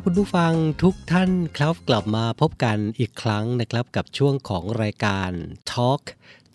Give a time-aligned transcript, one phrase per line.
[0.00, 5.30] ครับคุณผู้ฟังทุกท่านครับกลับมาพบกันอีกครั้งนะครับกับช่วงของรายการ
[5.72, 6.02] Talk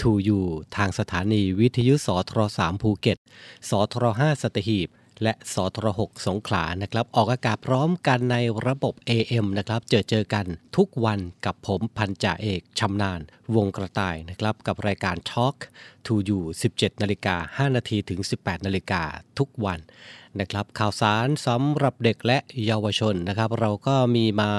[0.01, 0.41] to You
[0.75, 3.17] ทางสถานีวิทยุสทร3ภูเก็ต
[3.69, 4.87] สทร5สัตหีบ
[5.23, 8.37] และสทร6สงขลานะครับออกอากาศพร้อมกันใน
[8.67, 10.45] ระบบ AM นะครับเจอเจอกัน
[10.77, 13.19] ทุกวันกับผมพันจ่าเอกชำนาญ
[13.55, 15.55] วงกระต่ายนะครับกับรายการ Talk
[16.05, 16.39] to You
[16.71, 19.01] 17นาฬิกา5นาทีถึง 18นาฬิกา
[19.39, 19.79] ทุกวัน
[20.39, 24.51] นะครับข่าวสารสำหรับเด็กและเยาวชนนะครับ เราก็มีมา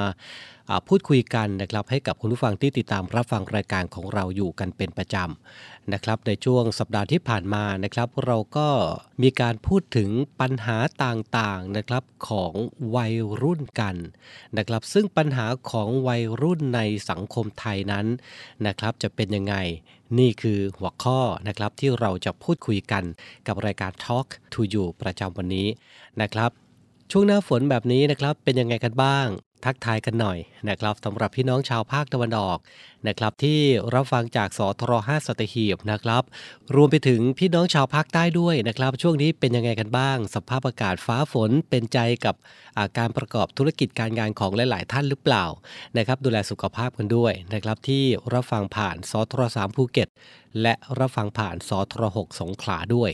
[0.88, 8.69] พูดคุยกันนะครับให้กับคุณผู้ฟังที่ติดตามรับฟังรายการของเราอยู่กันเป็นประจำ นะครับในช่วงสัปดาห์ที่ผ่านมานะครับเราก็
[9.22, 10.10] มีการพูดถึง
[10.41, 12.53] ปัญหาต่างๆนะครับของ
[12.97, 13.97] วัยรุ่นกัน
[14.56, 16.80] นะครับซึ่งปัญหาของวัยรุ่นใน
[17.10, 18.06] สังคมไทยนั้น
[18.66, 19.54] นะครับจะเป็นยังไง
[20.18, 23.04] นี่คือหัวข้อนะครับที่เราจะพูดคุยกัน
[23.47, 25.68] กับรายการ Talk to You ประจำวันนี้
[26.21, 26.50] นะครับ
[27.10, 29.28] ช่วงหน้าฝนแบบนี้นะครับเป็นยังไงกันบ้าง
[29.65, 30.38] ทักทายกันหน่อย
[30.68, 32.59] นะครับสำหรับพี่น้องชาวภาคตะวันออก
[33.08, 33.60] นะครับที่
[33.94, 36.22] รับฟังจากสทร5สตหีบนะครับ
[36.74, 45.44] รวมไปถึงพี่น้องชาวภาคใต้ด้วยนะครับ ช่วงนี้เป็นยังไงกันบ้าง สภาพอากาศฟ้าฝนเป็นใจกับาการประกอบธุรกิจการงานของหลาย ๆ ท่านหรือเปล่า
[45.97, 50.09] นะครับดูแลสุขภาพกันด้วยนะครับที่รับฟังผ่านสทร3ภูเก็ต
[50.62, 53.10] และรับฟังผ่านสทร6สงขลาด้วย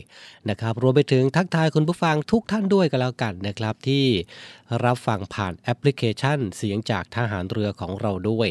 [0.49, 4.05] นะครับรวมไปถึงทักทายคุณผู้ฟังทุกท่านด้วยกันแล้วกันนะครับที่
[4.85, 8.47] รับฟังผ่านแอปพลิเคชันเสียงจากทหารเรือของเราด้วย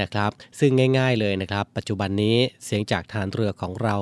[0.00, 3.96] นะครับ ซึ่งง่ายๆเลยนะครับ ปัจจุบันนี้เสียงจากทหารเรือของเรา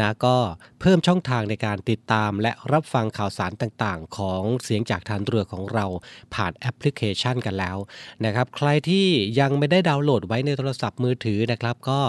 [0.00, 0.36] นะก็
[0.80, 5.86] เพิ่มช่องทางในการติดตามและรับฟังข่าวสารต่างๆ ของเสียงจากทหารเรือของเรา
[6.34, 7.76] ผ่านแอปพลิเคชันกันแล้ว
[8.24, 9.06] นะครับ ใครที่
[9.40, 12.00] ยังไม่ได้ดาวน์โหลดไว้ในโทรศัพท์มือถือนะครับก็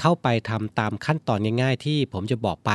[0.00, 2.70] เข้าไปทำตามขั้นตอนง่ายๆ ที่ผมจะบอกไป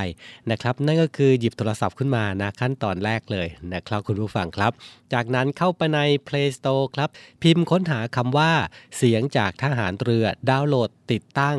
[0.52, 4.72] นะครับ นั่นก็คือหยิบโทรศัพท์ขึ้นมานะขั้นตอนแรกเลยนะครับคุณผู้ฟังครับ
[5.14, 7.10] จากนั้นเข้าไปใน Play Store ครับ
[7.42, 8.52] พิมพ์ค้นหาคำว่า
[8.98, 11.58] เสียงจากทหารเรือดาวน์โหลดติดตั้ง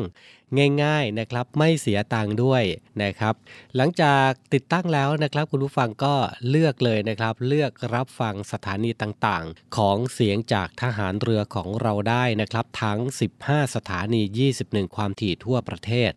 [0.83, 2.63] ง่ายๆนะครับไม่เสียตังค์ด้วย
[3.03, 3.33] นะครับ
[3.75, 6.15] หลังจากติดตั้งแล้วนะครับ คุณผู้ฟังก็
[6.49, 12.99] เลือกเลยนะครับ เลือกรับฟังสถานีต่างๆ ของเสียงจากทหารเรือของเราได้นะครับ ทั้ง
[13.37, 14.21] 15 สถานี
[14.59, 16.11] 21 ความถี่ทั่วประเทศ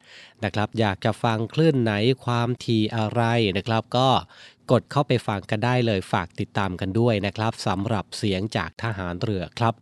[0.44, 1.92] นะครับ อยากจะฟังคลื่นไหน
[2.24, 3.22] ความถี่อะไร
[3.56, 4.08] นะครับ ก็
[4.70, 9.74] กดเข้าไปฟังกันได้เลยฝากติดตามกันด้วยนะครับสำหรับเสียงจากทหารเรือครับ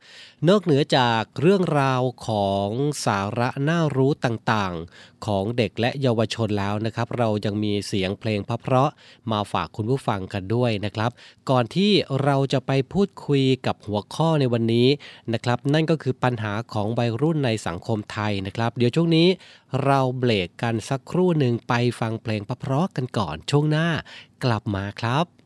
[0.49, 2.69] นอกเหนือจากเรื่องราวของ
[3.07, 11.11] สาระน่ารู้ต่างๆ ของเด็กและเยาวชนแล้วนะครับ เรายังมีเสียงเพลงเพราะๆมาฝากคุณผู้ฟังกันด้วยนะครับ
[11.51, 11.93] ก่อนที่
[12.25, 14.89] เราจะไปพูดคุยกับหัวข้อในวันนี้
[15.33, 19.29] นะครับ นั่นก็คือปัญหาของวัยรุ่นในสังคมไทยนะครับ เดี๋ยวช่วงนี้
[19.85, 23.89] เราเบรกกันสักครู่หนึ่งไปฟังเพลงเพราะๆกันก่อนช่วงหน้า
[24.45, 25.40] กลับมาครับ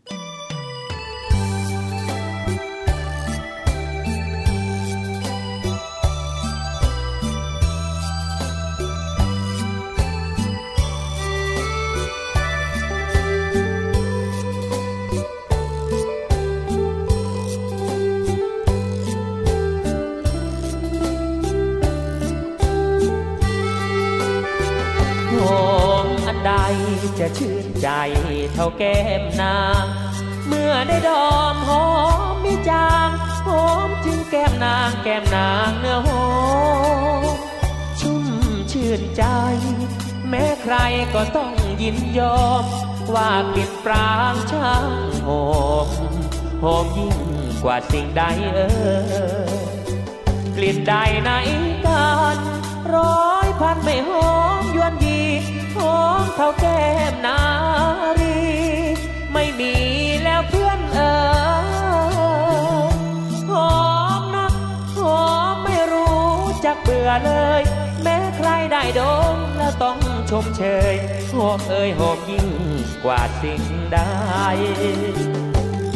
[27.19, 27.89] จะชื่นใจ
[28.55, 29.85] เท่าแก้มนาง
[30.47, 31.87] เมื่อได้ดอมหอ
[32.33, 33.09] มมีจาง
[33.47, 36.27] หอมจึงแก้มนางแก้มนางเนื้อหอ
[37.35, 37.37] ม
[38.01, 38.25] ชุ่ม
[38.73, 39.25] ชื่นใจ
[40.29, 40.75] แม้ใคร
[41.15, 41.51] ก็ต้อง
[41.83, 42.65] ยินยอม
[43.15, 44.91] ว่ากลิ่นปรางช่าง
[45.27, 45.45] หอ
[45.87, 45.89] ม
[46.63, 47.19] หอมยิ่ง
[47.63, 48.23] กว่าสิ่งใด
[48.55, 48.59] เอ
[49.47, 49.85] อ
[50.57, 50.95] กลิ่นใด
[51.25, 51.31] ใน
[51.87, 52.39] กัน
[52.95, 55.23] ร้อยพันไม่หอมยวนยี
[55.77, 56.83] หอมเท่าแก้
[57.13, 57.41] มนา
[58.21, 58.39] รี
[59.33, 59.75] ไม่มี
[60.25, 61.15] แล้วเพื่อนเอ๋
[62.91, 62.95] ย
[63.51, 63.75] หอ
[64.21, 64.53] มนัก
[64.97, 66.25] หอมไม่รู้
[66.65, 67.63] จักเบื่อเลย
[68.03, 69.03] แม้ใครได้ด
[69.35, 69.99] มแล้วต้อง
[70.31, 70.63] ชมเช
[70.93, 70.95] ย
[71.33, 72.49] หอมเอ่ยหอมยิ่ง
[73.05, 73.63] กว่าสิ่ง
[73.93, 73.99] ใด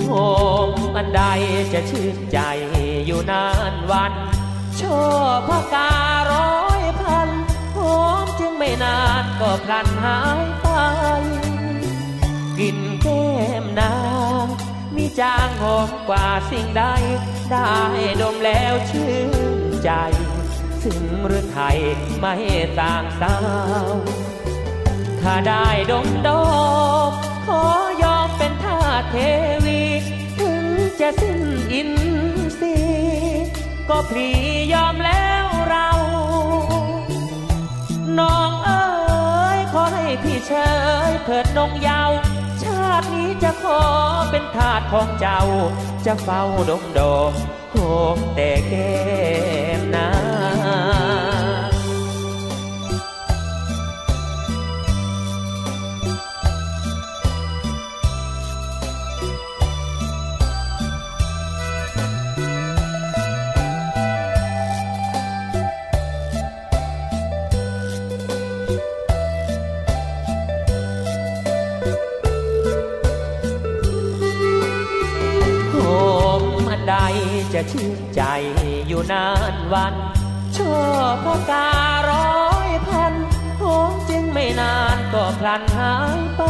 [0.08, 0.32] หอ
[0.68, 1.22] มอันใด
[1.72, 2.38] จะชื่นใจ
[3.06, 4.12] อยู่นานวัน
[4.80, 5.00] ชอ
[5.36, 5.90] บพกา
[6.26, 6.32] โร
[8.82, 10.66] นานก็พลันหายไป
[12.58, 13.26] กินแก้
[13.62, 13.94] มนา
[14.44, 14.46] ง
[14.96, 16.82] มีจางหอมกว่าสิ่งใด
[17.50, 17.72] ได้
[18.20, 19.30] ดมแล้วชื่น
[19.84, 19.90] ใจ
[20.82, 21.78] ซึ่งหรือไทย
[22.20, 22.34] ไม่
[22.80, 23.34] ต่างสา
[23.84, 23.88] ว
[25.20, 26.44] ถ้าได้ดมดอ
[27.08, 27.10] ก
[27.46, 27.62] ขอ
[28.02, 28.80] ยอมเป็นท่า
[29.10, 29.16] เท
[29.64, 29.82] วี
[30.38, 30.64] ถึง
[31.00, 31.40] จะสิ้น
[31.72, 31.92] อิน
[32.58, 33.46] ทรีย์
[33.88, 34.28] ก็พลี
[34.72, 35.47] ยอมแล้ว
[38.20, 38.84] น้องเอ๋
[39.56, 40.52] ยขอให้พี่เช
[41.08, 42.10] ยเถิดนงเยาว
[42.62, 43.80] ชาตินี้จะขอ
[44.30, 45.40] เป็นทาสของเจ้า
[46.06, 47.32] จะเฝ้าดมดอก
[47.72, 47.76] โห
[48.16, 48.96] มแต่แก้
[49.78, 50.08] มนา
[78.18, 78.32] ใจ
[78.88, 79.94] อยู่นานวัน
[80.56, 80.78] ชอ
[81.12, 81.68] บพกา
[82.10, 83.14] ร้อยพัน
[83.60, 86.42] หอมจึงไม่นานก็พลันหายไป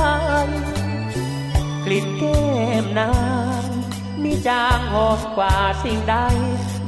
[1.84, 2.48] กลิ่นแก้
[2.82, 3.12] มนา
[3.66, 3.68] ง
[4.22, 6.14] มีจางหอมกว่าสิ่งใด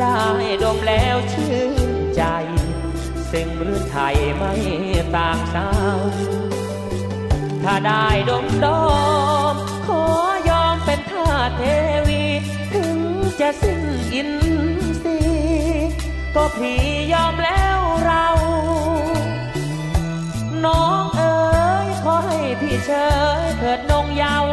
[0.00, 0.20] ได้
[0.64, 2.22] ดมแล้วชื่นใจ
[3.30, 4.52] ซึ่งหรือไทยไม่
[5.16, 6.00] ต่างสาว
[7.62, 8.89] ถ้าได้ดมดอ
[13.62, 13.82] สิ้น
[14.14, 14.30] อิน
[15.02, 15.90] ทรีย์
[16.34, 16.80] ก็พี่
[17.12, 18.26] ยอมแล้วเรา
[20.64, 21.38] น้องเอ๋
[21.86, 22.90] ยขอให้พี่เช
[23.42, 24.44] ยเถิดนงเยาว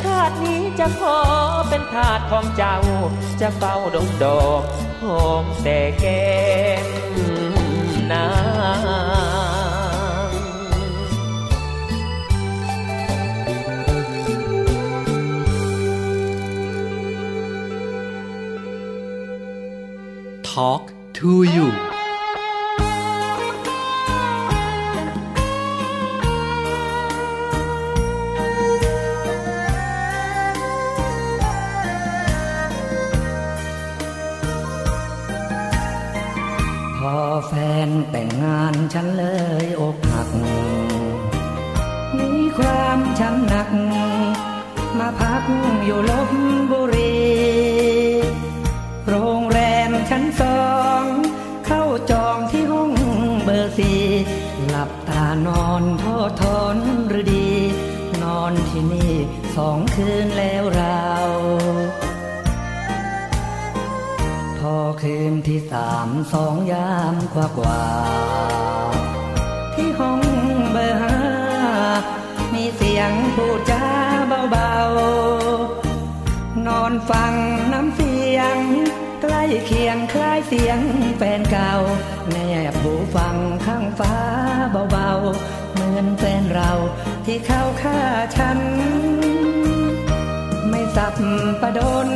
[0.00, 1.18] ชาตินี้จะขอ
[1.68, 2.76] เป็นทาสของเจ้า
[3.40, 4.62] จะเฝ้าดงดอก
[5.02, 6.26] หอมแต่แก้
[6.84, 6.86] ม
[8.10, 8.26] นา
[20.58, 20.84] Talk
[21.18, 21.68] to you
[36.98, 37.52] พอแฟ
[37.86, 39.24] นแต่งงานฉันเล
[39.64, 40.28] ยอกหัก
[42.18, 43.70] มีความช้ำหนัก
[44.98, 45.44] มาพัก
[45.84, 46.30] อยู่ลบ
[46.70, 47.16] บุรี
[49.08, 50.24] โรงแรมชั้น
[53.78, 53.92] สี
[54.66, 56.76] หลับตานอนทอทอน
[57.08, 57.50] หรือดี
[58.22, 59.14] นอนที่นี่
[59.56, 61.06] สองคืนแล้วเรา
[64.58, 67.82] พอคืนที่สามสองยามกว่ากว่า
[69.74, 70.20] ที่ห้อง
[70.72, 71.18] เบอร์ห้า
[72.54, 73.84] มีเสียงพูดจา
[74.50, 77.34] เบาๆ นอนฟัง
[77.72, 78.58] น้ำเสียง
[79.38, 80.78] ล้เคียงคล้ายเสียง
[81.18, 81.72] แฟนเก่า
[82.30, 82.36] แน
[82.72, 84.14] บหูฟังข้างฟ้า
[84.90, 86.70] เบาๆ เหมือนแฟนเรา
[87.24, 88.00] ที่เข้าฆ่า
[88.36, 88.58] ฉัน
[90.68, 91.14] ไม่สับ
[91.60, 92.08] ประดน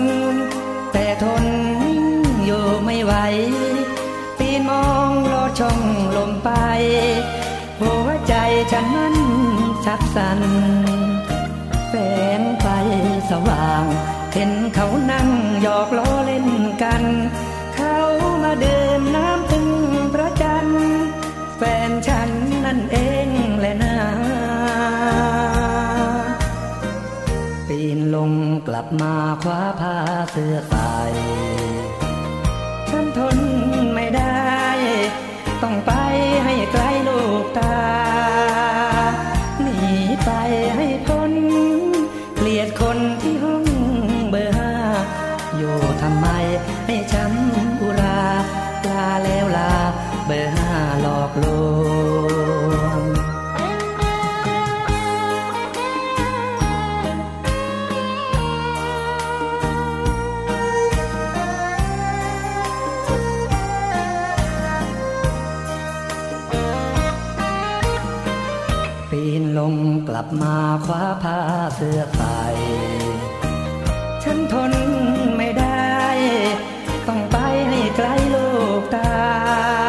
[0.92, 1.44] แต่ทน
[1.82, 2.04] นิ่ง
[2.44, 3.14] อยู่ไม่ไหว
[4.38, 5.80] ปีนมองลอดช่อง
[6.16, 6.50] ลมไป
[7.80, 8.34] หัวใจ
[8.72, 9.16] ฉันนั้น
[9.84, 10.40] ชักสั่น
[11.88, 11.94] แส
[12.40, 12.66] งไฟ
[13.30, 13.84] สว่าง
[14.34, 15.28] เห็นเขานั่ง
[15.62, 16.48] หยอกล้อเล่น
[16.82, 17.02] กัน
[17.74, 17.96] เขา
[18.42, 19.66] มาเดื่มน้ำตึง
[20.12, 20.84] พระจันทร์
[21.56, 22.30] แฟนฉัน
[22.64, 22.96] นั่นเอ
[23.26, 23.28] ง
[23.60, 23.96] แหละนะ
[27.68, 28.32] ปีนลง
[28.66, 29.96] กลับมาคว้าผ้า
[30.30, 30.92] เสื้อใส่
[32.88, 33.38] ฉันทน
[33.94, 34.46] ไม่ได้
[35.62, 35.92] ต้องไป
[36.44, 37.76] ให้ไกลลูกตา
[39.62, 39.78] หนี
[40.24, 40.30] ไป
[40.76, 41.11] ให้พ
[50.32, 51.44] บอร์ห้าหลอกล
[52.70, 53.00] วง
[69.10, 69.74] ปีนลง
[70.08, 71.38] กลับมาคว้าผ้า
[71.76, 72.42] เสื้อใส่
[74.22, 74.72] ฉันทน
[75.36, 75.96] ไม่ได้
[77.08, 77.36] ต้องไป
[77.68, 78.48] ให้ไกลลู
[78.80, 79.81] กตา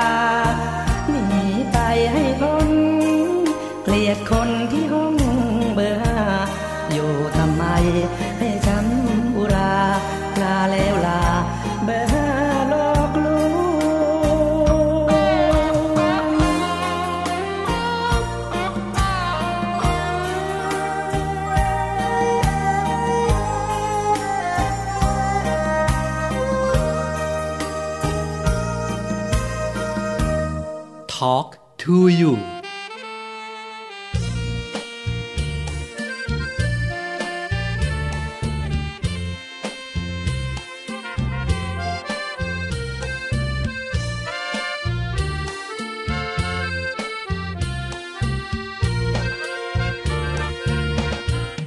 [31.84, 32.34] to you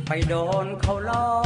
[0.06, 1.45] ไปโดนเขาลอกอ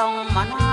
[0.00, 0.65] ต้อง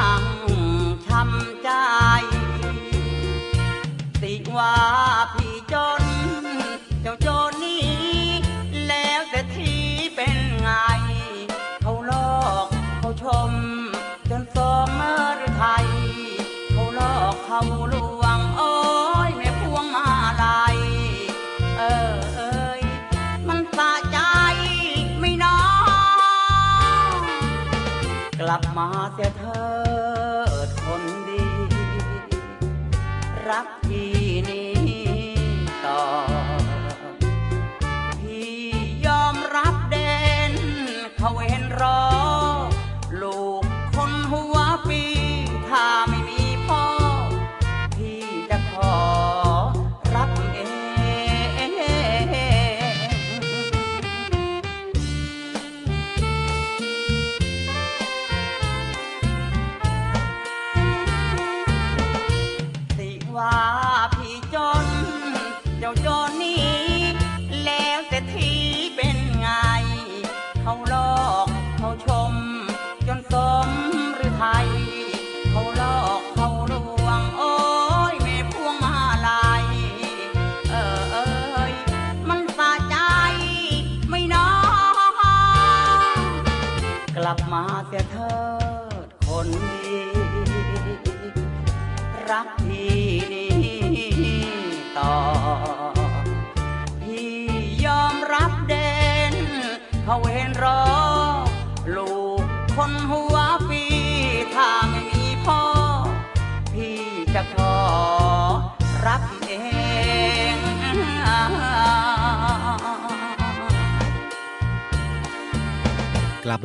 [28.53, 29.42] ลับมาเสียเ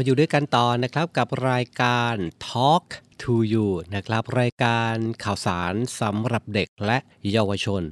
[0.08, 2.14] อยู่ด้วยกันต่อนะครับกับรายการ
[2.48, 2.84] Talk
[3.22, 6.98] to You นะครับรายการข่าวสารสำหรับเด็กและ
[7.32, 7.82] เยาวชน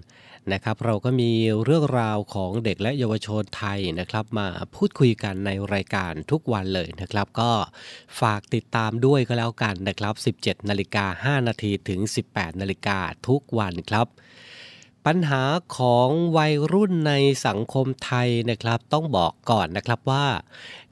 [0.53, 1.31] นะครับเราก็มี
[1.65, 7.51] เรื่องราวของเด็กและเยาวชนไทยนะครับ มาพูดคุยกันในรายการทุกวันเลยนะครับ ก็
[8.21, 14.07] ฝากติดตามด้วยก็แล้วกันนะครับ 17 นาฬิกา5นาทีถึง 18 นาฬิกาทุกวันครับ
[15.11, 15.45] ปัญหา
[15.77, 17.13] ของวัยรุ่นใน
[17.47, 20.27] สังคมไทยนะครับต้องบอกก่อนนะครับว่า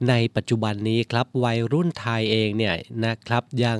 [0.09, 3.79] ในปัจจุบันนี้ครับวัยรุ่นไทยเองเนี่ยนะครับยัง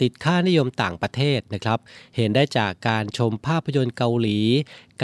[0.00, 1.78] ติดค่านิยมต่างประเทศนะครับ
[2.16, 4.38] เห็นได้จากการชมภาพยนตร์เกาหลี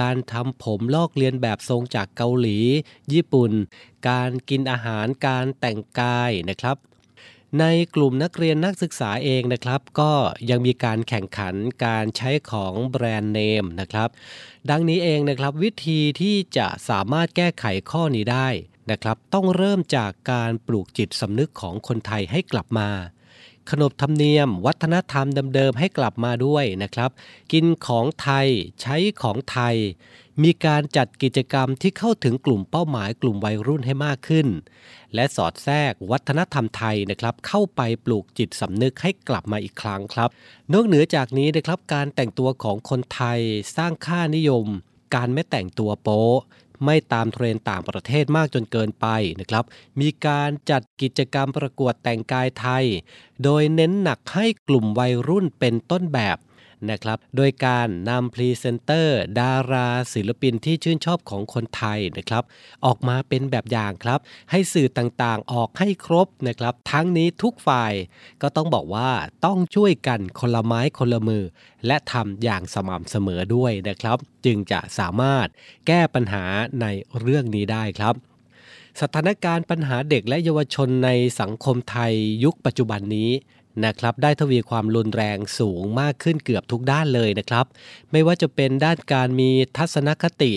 [0.01, 2.59] การทำผมลอกเลียนแบบทรงจากเกาหลี
[3.13, 3.53] ญี่ปุ่น
[4.09, 6.77] การกินอาหารการแต่งกายนะครับ
[7.61, 10.13] ในกลุ่มนักเรียนนักศึกษาเองนะครับ ก็
[10.51, 11.55] ยังมีการแข่งขัน
[11.87, 14.09] การใช้ของแบรนด์เนมนะครับ
[14.71, 18.49] ดังนี้เองนะครับวิธีที่จะสามารถแก้ไขข้อนี้ได้
[18.91, 22.89] นะครับ ต้องเริ่มจากการปลูกจิตสำนึกของคนไทยให้กลับมา
[23.71, 27.11] ขนบธรรมเนียม วัฒนธรรมเดิมๆให้กลับมาด้วยนะครับ
[27.53, 28.49] กินของไทย
[28.83, 29.77] ใช้ของไทย
[30.43, 34.47] มีการจัดกิจกรรมที่เข้าถึงกลุ่มเป้าหมายกลุ่มวัยรุ่นให้มากขึ้น
[35.15, 40.31] และสอดแทรกวัฒนธรรมไทยนะครับเข้าไปปลูกจิตสำนึกให้กลับมาอีกครั้งครับ
[40.73, 43.41] นอกเหนือจากนี้นะครับการแต่งตัวของคนไทย
[43.77, 44.67] สร้างค่านิยม
[45.15, 46.23] การไม่แต่งตัวโป๊
[46.85, 49.07] ไม่ตามเทรนด์ต่างประเทศมากจนเกินไป
[49.41, 49.65] นะครับ
[50.01, 52.85] มีการจัดกิจกรรมประกวดแต่งกายไทย
[53.45, 56.37] โดยเน้นหนักให้กลุ่มวัยรุ่นเป็นต้นแบบ
[56.91, 62.45] นะครับ โดยการนำพรีเซนเตอร์ ดาราศิลปินที่ชื่นชอบของคนไทยนะครับ
[62.87, 67.93] ออกมาเป็นแบบอย่างครับ ให้สื่อต่างๆออกให้ครบนะครับ ทั้งนี้ทุกฝ่าย
[68.43, 69.11] ก็ต้องบอกว่า
[69.47, 71.45] ต้องช่วยกันคนละไม้คนละมือ
[71.87, 75.47] และทำอย่างสม่ำเสมอด้วยนะครับ จึงจะสามารถ
[75.87, 76.45] แก้ปัญหา
[76.81, 76.87] ใน
[77.21, 78.17] เรื่องนี้ได้ครับ
[79.01, 82.13] สถานการณ์ปัญหาเด็กและเยาวชนในสังคมไทย
[82.45, 83.31] ยุคปัจจุบันนี้
[83.85, 87.67] นะครับได้ทวีความรุนแรงสูงมากขึ้นเกือบทุกด้านเลยนะครับ
[88.13, 90.53] ไม่ว่าจะเป็นด้านการมีทัศนคติ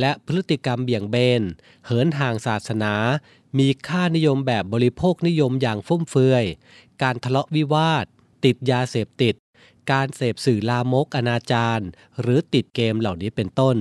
[0.00, 1.42] และพฤติกรรมเบี่ยงเบน
[1.86, 2.94] เหินห่างศาสนา
[3.58, 6.44] มีค่านิยมแบบบริโภคนิยมอย่างฟุ่มเฟือย
[7.02, 8.04] การทะเลาะวิวาท
[8.44, 9.34] ติดยาเสพติด
[9.92, 11.84] การเสพสื่อลามกอนาจาร
[12.20, 13.76] หรือติดเกมเหล่านี้เป็นต้น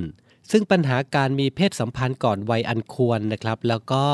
[0.51, 4.05] ซึ่งปัญหาการมีเพศสัมพันธ์ก่อนวัยอันควรนะครับ แล้วก็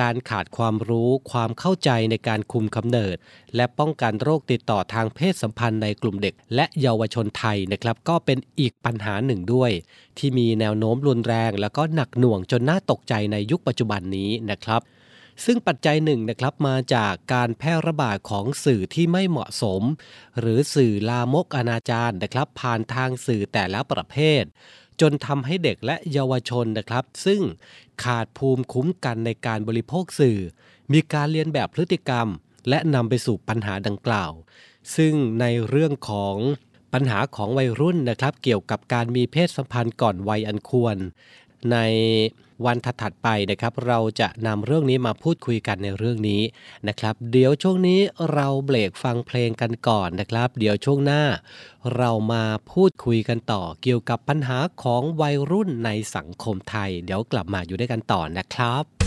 [0.00, 3.16] การขาดความรู้ความเข้าใจในการคุมกำเนิด
[3.56, 9.70] และป้องกันโรคติดต่อทางเพศสัมพันธ์ในกลุ่มเด็ก และเยาวชนไทยนะครับ ก็เป็นอีกปัญหาหนึ่งด้วย
[10.18, 14.82] ที่มีแนวโน้มรุนแรง แล้วก็หนักหน่วงจนน่าตกใจในยุคปัจจุบันนี้นะครับ
[15.44, 19.82] ซึ่งปัจจัยหนึ่งนะครับมาจากการแพร่ระบาดของสื่อที่ไม่เหมาะสม
[20.38, 24.42] หรือสื่อลามกอนาจารนะครับ ผ่านทางสื่อแต่ละประเภท
[25.00, 27.40] จนทำให้เด็กและเยาวชนนะครับ ซึ่ง
[28.04, 30.38] ขาดภูมิคุ้มกันในการบริโภคสื่อ
[30.92, 32.28] มีการเรียนแบบพฤติกรรม
[32.68, 34.32] และนำไปสู่ปัญหาดังกล่าว
[34.96, 36.36] ซึ่งในเรื่องของ
[36.92, 40.96] ปัญหาของวัยรุ่นนะครับ เกี่ยวกับการมีเพศสัมพันธ์ก่อนวัยอันควร
[41.72, 41.78] ใน
[42.66, 46.42] วันถัดๆไปนะครับ เราจะนำเรื่องนี้มาพูดคุยกันในเรื่องนี้
[46.88, 48.00] นะครับ เดี๋ยวช่วงนี้
[48.32, 51.22] เราเบรกฟังเพลงกันก่อนนะครับ เดี๋ยวช่วงหน้า
[51.96, 59.01] เรามาพูดคุยกันต่อเกี่ยวกับปัญหาของวัยรุ่นในสังคมไทย เดี๋ยวกลับมาอยู่ด้วยกันต่อนะครับ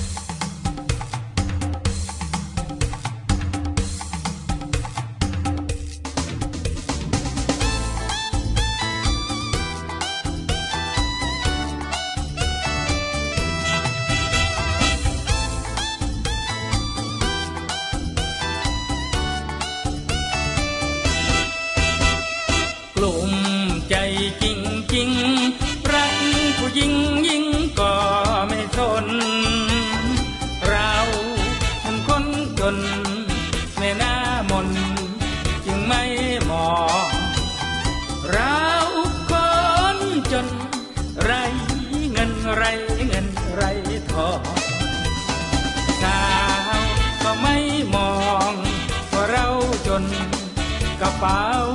[51.25, 51.74] about.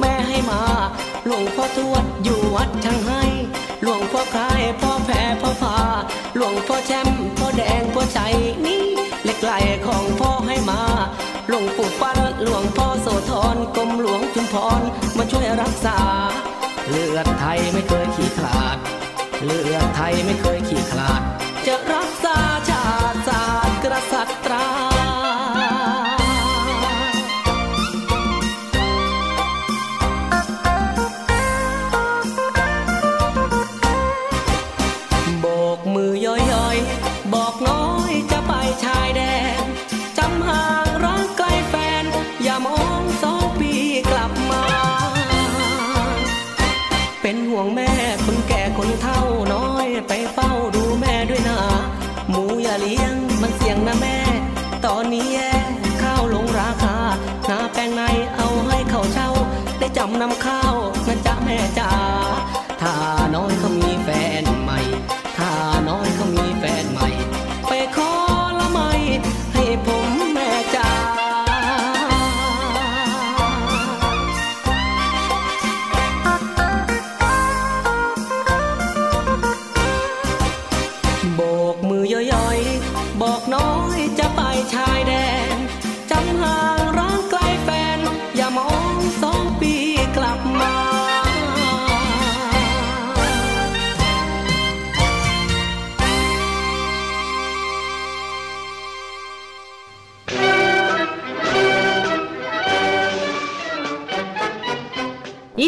[0.00, 0.62] แม่ให้มา
[1.26, 3.22] หลวงพ่อทวดอยู่วัดช่างให้
[3.82, 5.76] หลวงพ่อคลายพ่อแผ่พ่อพา
[6.36, 8.20] หลวงพ่อแชมพ่อแดงพ่อใจ
[8.66, 8.84] นี่
[9.24, 9.52] เล็กไหล
[9.86, 10.80] ของพ่อให้มา
[11.48, 14.80] หลวงปู่ปั้นหลวงพ่อโสธรกรมหลวงจุมพร
[15.16, 15.98] มาช่วยรักษา
[16.88, 18.76] เลือดไทยไม่เคยขี้ขลาด
[19.44, 21.22] เลือดไทยไม่เคยขี้ขลาด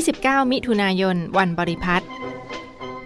[0.04, 2.04] 29 มิถุนายน วันบริพัตร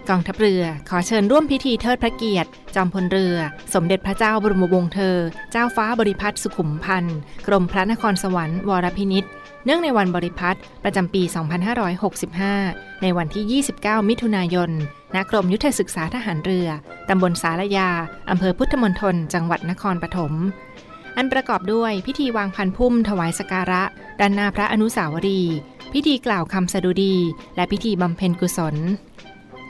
[0.08, 3.36] กองทัพเรือขอเชิญร่วมพิธีเทิดพระเกียรติ จอมพลเรือ
[3.74, 5.16] สมเด็จพระเจ้าบรมวงศ์เธอ
[5.52, 9.30] เจ้าฟ้าบริพัตรสุขุมพันธ์กรมพระนครสวรรค์วรพินิษฐ์
[9.64, 11.22] เนื่องในวันบริพัตรประจำปี
[11.92, 14.70] 2565 ในวันที่ 29 มิถุนายน
[15.14, 16.68] ณ กรมยุทธศึกษาทหารเรือ
[17.08, 17.90] ตำบลสารยา
[18.30, 20.32] อำเภอพุทธมณฑล จังหวัดนครปฐม
[21.16, 23.82] อันประกอบด้วยพิธีวางพันพุ่มถวายสการะ
[24.20, 25.56] ด้านหน้าพระอนุสาวรีย์
[25.92, 27.14] พิธีกล่าวคำสดุดี
[27.56, 28.76] และพิธีบำเพ็ญกุศล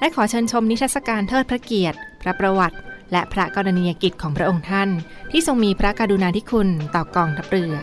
[0.00, 2.76] และขอเชิญชมนิทรรศการเทิดพระเกียรติ พระประวัติ
[3.12, 4.88] และพระกรณียกิจของพระองค์ท่าน
[5.30, 7.74] ที่ทรงมีพระกรุณาธิคุณต่อกองทัพเรือ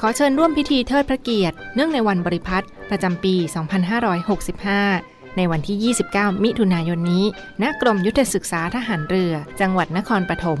[0.00, 3.34] ขอเชิญร่วมพิธีเทิดพระเกียรติ เนื่องในวันบริพัตรประจำปี
[4.56, 7.24] 2565ในวันที่ 29 มิถุนายนนี้
[7.62, 10.60] ณ กรมยุทธศึกษาทหารเรือ จังหวัดนครปฐม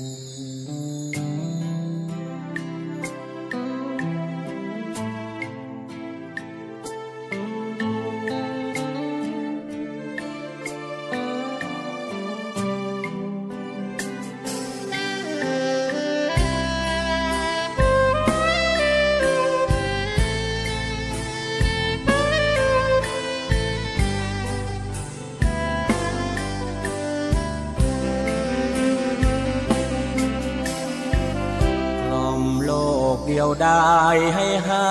[33.61, 34.89] กเดียวดายให้หา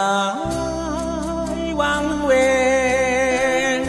[1.59, 2.33] ยวังเว
[3.79, 3.81] ง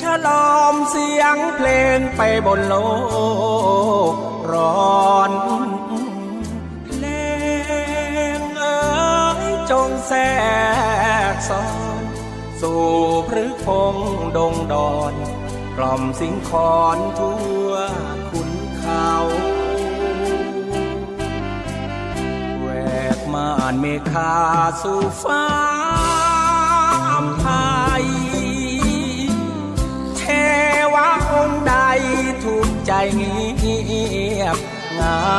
[0.00, 2.74] ฉลอมเสียงเพลงไปบนโล
[4.12, 4.14] ก
[4.52, 4.72] ร้
[5.10, 5.32] อน
[6.84, 7.04] เพล
[8.38, 8.78] งเอ๋
[9.42, 10.20] ยจงแทร
[11.32, 11.64] กซอ
[12.00, 12.02] น
[12.60, 12.84] สู่
[13.28, 13.96] พฤกพง
[14.36, 15.14] ดงดอน
[15.76, 24.32] กล่อมสิงคอนทั่านเมฆา
[24.82, 25.46] สู่ฟ้า
[27.38, 27.44] ไพ
[28.02, 28.04] ย
[30.16, 30.22] เท
[30.94, 31.74] วะองค์ใด
[32.44, 33.78] ถูกใจเงี
[34.40, 34.56] ยบ
[34.94, 35.38] เงา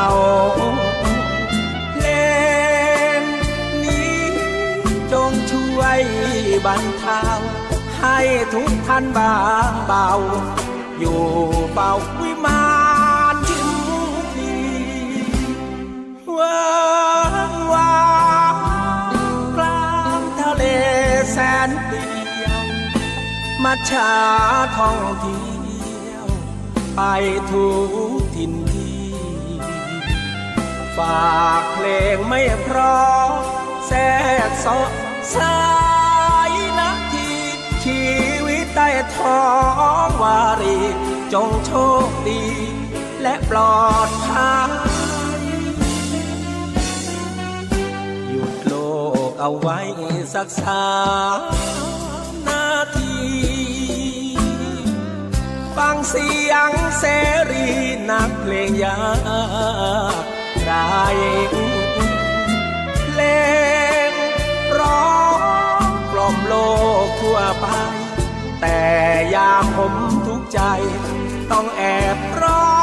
[1.93, 2.07] เพล
[3.19, 3.21] ง
[3.83, 4.19] นี้
[5.11, 6.01] จงช่วย
[6.65, 7.23] บรรเทา
[7.99, 8.17] ให้
[8.53, 9.37] ทุกท่านบา
[9.71, 10.09] งเบา
[10.99, 11.23] อยู่
[11.73, 11.91] เบา
[23.63, 24.11] มาชา
[24.77, 26.25] ท่องเที่ยว
[26.95, 27.01] ไป
[27.51, 27.67] ทุ
[28.17, 29.07] กถิ่นที่
[30.97, 33.29] ฝากเพลงไม่เพราะ
[33.87, 34.01] แทร
[34.49, 34.79] กซอ
[35.35, 35.59] สา
[36.49, 37.31] ยนาที
[37.83, 38.01] ชี
[38.45, 39.41] วิตใต้ท้อ
[40.07, 40.79] งวารี
[41.33, 41.71] จงโช
[42.07, 42.43] คดี
[43.21, 44.71] และปลอดภัย
[48.29, 48.73] หยุดโล
[49.29, 49.79] กเอาไว้
[50.33, 50.83] สักสา
[55.79, 57.03] ฟังเสียงเส
[57.51, 57.67] รี
[58.09, 58.99] นักเพลงยา
[60.21, 60.23] ก
[60.67, 61.03] ได้
[63.05, 63.21] เพล
[64.09, 64.11] ง
[64.79, 65.13] ร้อ
[65.81, 66.53] งกล่อมโล
[67.05, 67.65] กทั่วไป
[68.61, 68.79] แต่
[69.35, 69.93] ยามผม
[70.27, 70.59] ทุกใจ
[71.51, 71.81] ต้องแอ
[72.15, 72.78] บร้อง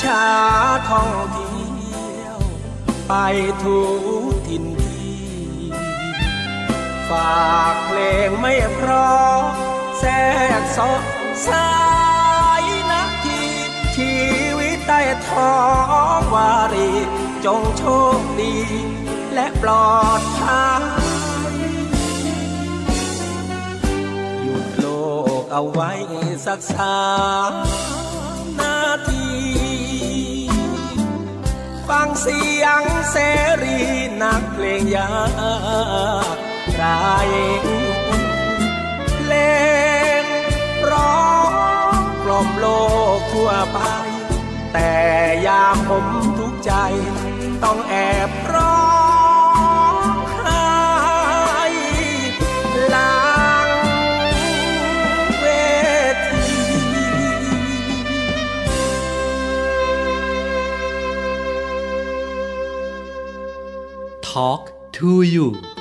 [0.00, 0.24] ชา
[0.88, 2.38] ท่องเที่ยว
[3.08, 3.12] ไป
[3.62, 3.80] ทุ
[4.30, 5.20] กถิ่นที่
[7.08, 9.40] ฝากเพลงไม่เพราะ
[9.98, 10.12] แทร
[10.60, 10.90] กซอ
[11.48, 11.70] สา
[12.62, 13.42] ยนาที
[13.96, 14.14] ชี
[14.58, 15.54] วิตใต้ท้อ
[16.18, 16.90] งวารี
[17.44, 17.82] จงโช
[18.18, 18.56] คดี
[19.34, 20.82] และปลอดภัย
[24.42, 24.86] หยุดโล
[25.40, 25.90] กเอาไว้
[26.46, 26.98] สักสา
[27.50, 27.52] ม
[31.92, 33.16] ฟังเสียงเส
[33.62, 33.78] รี
[34.22, 35.10] นักเพลงยา
[36.24, 36.36] ก
[36.74, 36.84] ไร
[39.16, 39.32] เพล
[40.22, 40.24] ง
[40.90, 41.26] ร้อ
[41.90, 42.66] งกล่อมโล
[43.18, 43.78] กทั่วไป
[44.72, 44.92] แต่
[45.46, 46.06] ยามผม
[46.38, 46.72] ทุกใจ
[47.64, 47.94] ต้องแอ
[48.28, 49.01] บร้อง
[64.32, 65.71] Talk to you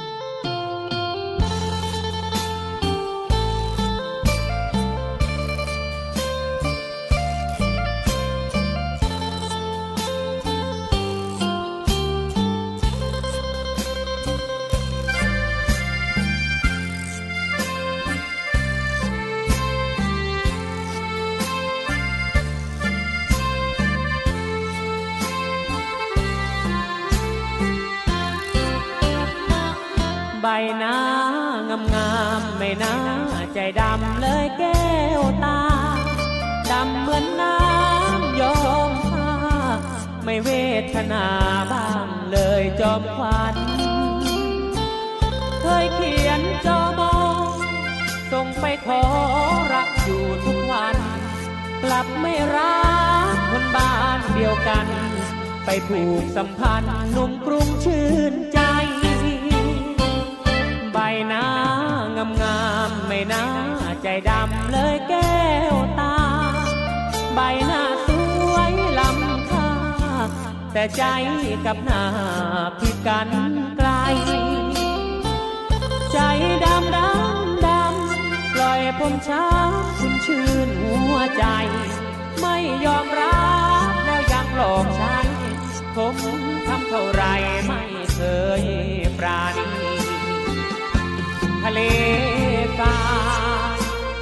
[41.11, 41.27] นา
[41.71, 43.55] บ้างเลยจอมควัน
[45.61, 47.17] เคยเขียนจอมอ
[47.53, 47.55] ง
[48.31, 49.01] ส่งไปขอ
[49.73, 50.97] รักอยู่ทุกวัน
[51.83, 52.79] กลับไม่รั
[53.33, 54.87] กคนบ้านเดียวกัน
[55.65, 58.59] ไปผูกสัมพันธ์หนุ่มกรุงชื่นใจ
[60.93, 60.97] ใบ
[61.27, 61.45] หน้า
[62.15, 63.45] งามงามๆไม่น่า
[64.03, 64.60] ใจดำ
[70.73, 71.03] แต่ใจ
[71.65, 72.03] กับหน้า
[72.79, 73.29] ผิดกัน
[73.77, 73.89] ไกล
[76.11, 76.19] ใจ
[76.65, 81.45] ดำดำดำปล่อยผมช้ำคุณชื่นหัวใจ
[82.41, 82.55] ไม่
[82.85, 83.45] ยอมรั
[83.89, 85.27] บแล้วยังหลอกฉัน
[85.95, 86.15] ผม
[86.67, 87.23] ทำเท่าไร
[87.65, 87.81] ไม่
[88.15, 88.21] เค
[88.61, 88.63] ย
[89.17, 89.69] ปราณี
[91.63, 91.79] ทะเล
[92.79, 92.97] ทรา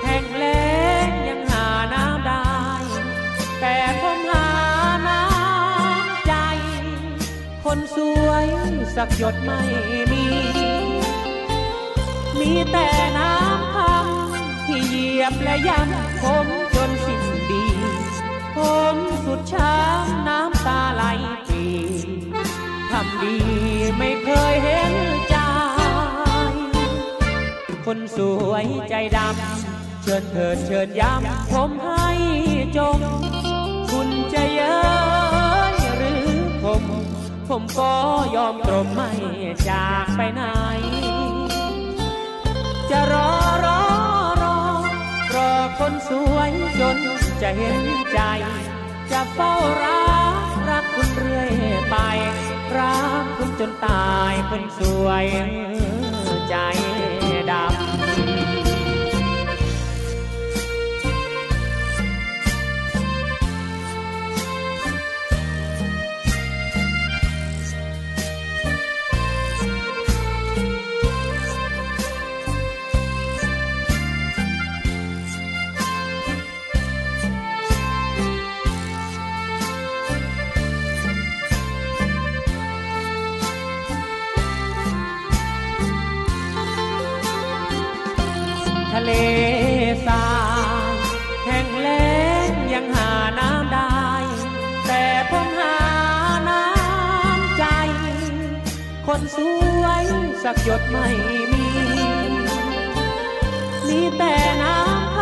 [0.04, 0.70] แห้งแล้
[1.08, 2.50] งยังหาน้ำได้
[3.60, 4.49] แต่ผมหา
[7.72, 8.48] คนสวย
[8.96, 9.62] สักหยดไม่
[10.12, 10.26] มี
[12.40, 14.08] มีแต่น้ำพัง
[14.66, 17.66] ที่เหยียบและย้ำผมจนสิ้นดี
[18.56, 18.58] ผ
[18.94, 18.96] ม
[19.26, 21.04] สุดช้ำน้ำตาไหล
[21.50, 21.66] ปี
[22.92, 23.38] ทำดี
[23.98, 24.94] ไม่เคยเห็น
[25.30, 25.36] ใจ
[27.86, 32.10] คนสวยใจดำ เชิญเถิดเชิญย้ำผมให้
[32.78, 33.00] จง
[33.92, 35.09] คุณจะเยอผม
[37.50, 37.94] ผมก็
[38.36, 39.12] ยอมตรมไม่
[39.70, 40.44] จากไปไหน
[42.90, 43.30] จะรอ
[43.66, 43.82] รอ
[44.44, 44.58] รอ
[45.36, 46.98] รอคนสวยจน
[47.42, 47.82] จะเห็น
[48.14, 48.20] ใจ
[49.12, 51.52] จะเฝ้ารักรักคุณเรื่อย
[51.90, 51.96] ไป
[52.78, 55.26] รักคุณจนตายคนสวย
[56.50, 56.56] ใจ
[100.44, 101.08] สักหยดไม่
[101.52, 101.66] มี
[103.88, 105.18] มีแต่น้ำค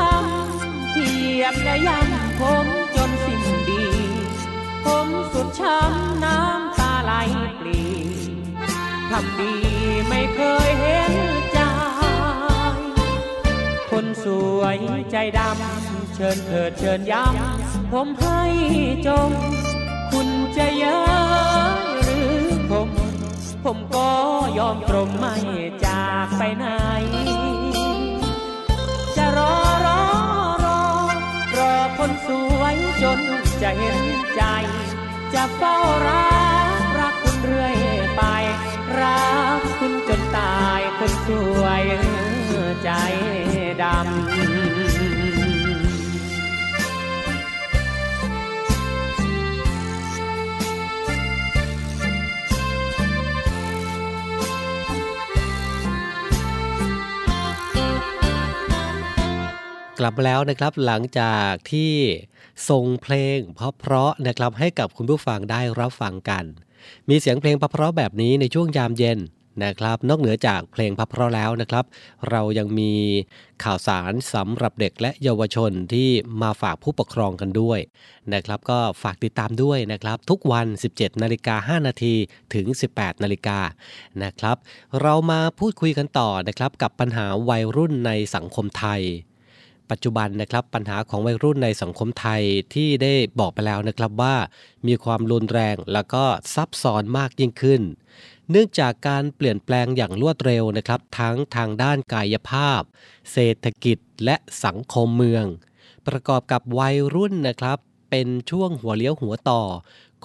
[0.46, 2.66] ำที่เหยียบและย้ำผม
[2.96, 3.86] จนสิ้นดี
[4.86, 7.12] ผมสุดช้ำน้ำตาไหล
[7.60, 7.82] ปลี
[9.10, 9.54] ทำดี
[10.08, 11.14] ไม่เคยเห็น
[11.54, 11.60] ใจ
[13.90, 14.26] คนส
[14.58, 14.78] วย
[15.12, 18.42] ใจดำเชิญเถิดเชิญย้ำผมให้
[19.08, 19.30] จง
[20.12, 21.87] คุณจะเย้ยหรือผม
[23.64, 24.10] ผมก็
[24.58, 25.36] ยอมตรมไม่
[25.86, 26.66] จากไปไหน
[29.18, 29.56] จะรอ
[29.86, 30.02] รอ
[30.66, 30.82] รอ
[31.58, 32.30] รอคนส
[32.60, 33.20] วยจน
[33.62, 34.00] จะเห็น
[34.36, 34.44] ใจ
[35.34, 35.76] จะเฝ้า
[36.08, 36.28] รั
[36.80, 37.76] กรักคุณเรื่อย
[38.16, 38.22] ไป
[39.00, 39.28] รั
[39.58, 41.30] กคุณจนตายคนส
[41.62, 41.84] วย
[42.84, 42.90] ใจ
[43.82, 44.57] ดำ
[60.00, 61.94] กลับมาแล้วนะครับหลังจากที่
[62.70, 66.44] ส่งเพลงเพราะๆนะครับให้กับคุณผู้ฟังได้รับฟังกัน
[67.10, 69.20] มีเสียงเพลงเพราะๆแบบนี้ในช่วงยามเย็น
[69.64, 71.86] นะครับ นอกเหนือจากเพลงเพราะๆแล้วนะครับ
[72.30, 72.94] เรายังมี
[73.64, 76.10] ข่าวสารสำหรับเด็กและเยาวชนที่
[76.42, 77.80] มาฝากผู้ปกครองกันด้วย
[78.34, 82.14] นะครับ ก็ฝากติดตามด้วยนะครับ ทุกวัน 17นาฬิกา5นาที
[82.54, 83.60] ถึง 18นาฬิกา
[84.24, 84.58] นะครับ
[85.02, 89.04] เรามาพูดคุยกันต่อนะครับกับปัญหาวัยรุ่นในสังคมไทย
[89.92, 92.42] ปัจจุบันนะครับปัญหาของวัยรุ่นในสังคมไทย
[92.74, 94.36] ที่ได้บอกไปแล้วนะครับว่า
[94.88, 96.24] มีความรุนแรงแล้วก็
[96.54, 97.82] ซับซ้อนมากยิ่งขึ้น
[98.52, 102.82] เนื่องจากการเปลี่ยนแปลงอย่างรวดเร็วนะครับ ทั้งทางด้านกายภาพ
[103.32, 104.36] เศรษฐกิจและ
[104.66, 105.46] สังคมเมือง
[106.08, 107.78] ประกอบกับวัยรุ่นนะครับ
[108.10, 109.64] เป็นช่วงหัวเลี้ยวหัวต่อ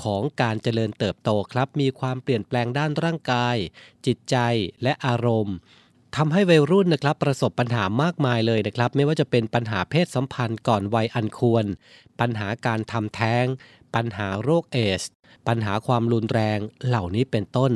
[0.02, 3.56] ของการเจริญเติบโตครับ มีความเปลี่ยนแปลงด้านร่างกาย
[4.06, 4.36] จิตใจ
[4.82, 5.56] และอารมณ์
[6.16, 11.64] ทำให้วัยรุ่นนะครับประสบปัญหามากมายเลยนะครับ ไม่ว่าจะเป็นปัญหาเพศสัมพันธ์ก่อนวัยอันควร
[12.20, 13.44] ปัญหาการทำแท้ง
[13.94, 15.02] ปัญหาโรคเอส
[15.48, 17.72] ปัญหาความรุนแรงเหล่านี้เป็นต้น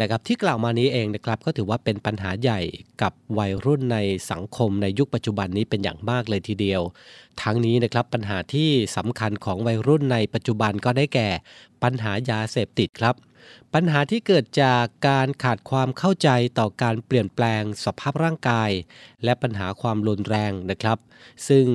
[0.00, 2.60] นะครับที่กล่าวมานี้เองนะครับก็ถือว่าเป็นปัญหาใหญ่
[3.02, 3.98] กับวัยรุ่นใน
[4.30, 6.82] สังคมในยุคปัจจุบันนี้เป็นอย่างมากเลยทีเดียว
[7.42, 11.28] ทั้งนี้นะครับปัญหาที่สำคัญของวัยรุ่นในปัจจุบันก็ได้แก่
[11.82, 13.14] ปัญหายาเสพติดครับ
[13.74, 16.28] ปัญหาที่เกิดจากการขาดความเข้าใจ
[16.58, 18.70] ต่อการเปลี่ยนแปลงสภาพร่างกาย
[19.24, 20.98] และปัญหาความรุนแรงนะครับ
[21.48, 21.66] ซึ่ง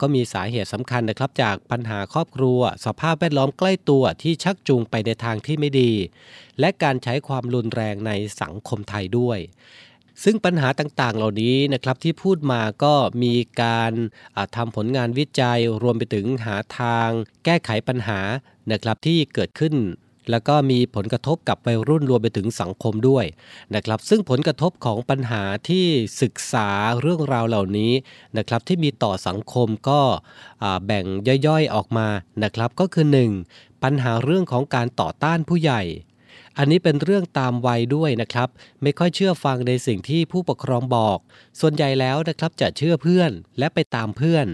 [0.00, 5.92] ก็มีสาเหตุสำคัญนะครับ จากปัญหาครอบครัว สภาพแวดล้อมใกล้ตัวที่ชักจูงไปในทางที่ไม่ดี
[6.60, 9.38] และการใช้ความรุนแรงในสังคมไทยด้วย
[10.24, 13.92] ซึ่งปัญหาต่างๆ เหล่านี้นะครับที่พูดมาก็มีการ
[14.56, 17.08] ทำผลงานวิจัยรวมไปถึงหาทาง
[17.44, 18.20] แก้ไขปัญหา
[18.72, 19.74] นะครับที่เกิดขึ้น
[20.30, 23.24] แล้วก็มีผลกระทบกับวัยรุ่นรวมไปถึงสังคมด้วย
[23.74, 25.86] นะครับ ซึ่งผลกระทบของปัญหาที่
[26.22, 26.68] ศึกษา
[27.00, 27.92] เรื่องราวเหล่านี้
[28.36, 30.00] นะครับ ที่มีต่อสังคมก็
[30.86, 31.04] แบ่ง
[31.46, 32.08] ย่อยๆออกมา
[32.44, 33.06] นะครับ ก็คือ
[33.44, 33.82] 1.
[33.82, 35.82] ปัญหาเรื่องของการต่อต้านผู้ใหญ่
[36.58, 38.48] อันนี้เป็นเรื่องตามวัยด้วยนะครับ
[38.82, 41.18] ไม่ค่อยเชื่อฟังในสิ่งที่ผู้ปกครองบอก
[41.60, 44.46] ส่วนใหญ่แล้วนะครับจะเชื่อเพื่อนและไปตามเพื่อน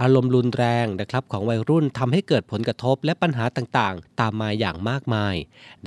[0.00, 5.34] อารมณ์รุนแรงนะครับของวัยรุ่นทำให้เกิดผลกระทบและปัญหาต่างๆ ตามมาอย่างมากมาย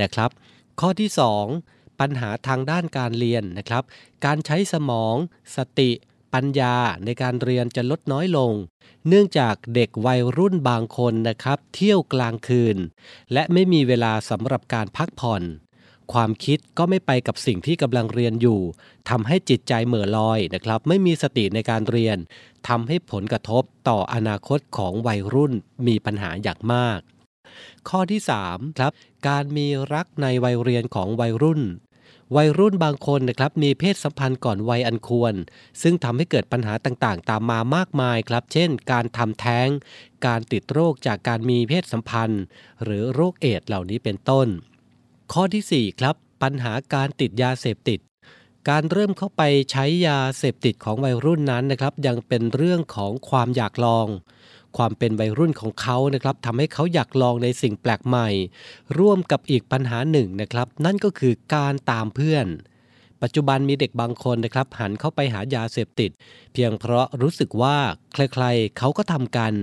[0.02, 0.30] นะครับ
[0.80, 1.10] ข้อที่
[1.54, 3.84] 2 ปัญหาทางด้านการเรียนนะครับ
[4.26, 5.16] การใช้สมอง
[5.56, 5.92] สติ
[6.34, 6.76] ปัญญา
[7.06, 8.52] ในการเรียนจะลดน้อยลง
[9.08, 12.78] เนื่องจากเด็กวัยรุ่นบางคนนะครับ เที่ยวกลางคืน
[13.34, 15.44] และไม่มีเวลาสำหรับการพักผ่อน
[16.14, 18.60] ความคิดก็ไม่ไปกับสิ่งที่กำลังเรียนอยู่
[19.10, 22.18] ทำให้จิตใจเหม่อลอยนะครับ ไม่มีสติในการเรียน
[22.68, 25.54] ทำให้ผลกระทบต่ออนาคตของวัยรุ่น
[25.88, 27.00] มีปัญหาอย่างมาก
[27.90, 28.92] ข้อที่3ครับ
[29.28, 31.64] การมีรักในวัยเรียนของวัยรุ่น
[32.36, 35.34] วัยรุ่นบางคนนะครับมีเพศสัมพันธ์ก่อนวัยอันควร
[35.82, 39.70] ซึ่งทำให้เกิดปัญหาต่างๆ ตามมามากมายครับ เช่น การทำแท้ง
[40.26, 42.44] การติดโรคจากการมีเพศสัมพันธ์
[42.84, 44.48] หรือโรคเอดส์เหล่านี้เป็นต้น
[45.34, 48.00] ข้อที่ 4 ครับ ปัญหาการติดยาเสพติด
[48.70, 54.08] การเริ่มเข้าไปใช้ยาเสพติดของวัยรุ่นนั้นนะครับ ยังเป็นเรื่องของความอยากลอง
[54.78, 58.30] ความเป็นวัยรุ่นของเขานะครับทำให้เขาอยากลองในสิ่งแปลกใหม่
[59.00, 62.46] ร่วมกับอีกปัญหาหนึ่งนะครับ นั่นก็คือการตามเพื่อน
[63.28, 66.12] ปัจจุบันมีเด็กบางคนนะครับหันเข้าไปหายาเสพติด
[66.54, 67.78] เพียงเพราะรู้สึกว่า
[68.14, 69.54] ใครๆเขาก็ทำกัน